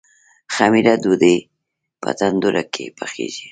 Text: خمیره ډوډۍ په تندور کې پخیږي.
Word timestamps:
خمیره 0.55 0.93
ډوډۍ 1.03 1.37
په 2.01 2.09
تندور 2.19 2.55
کې 2.73 2.85
پخیږي. 2.97 3.47